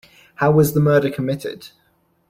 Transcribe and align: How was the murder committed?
How 0.37 0.49
was 0.49 0.73
the 0.73 0.79
murder 0.79 1.11
committed? 1.11 1.67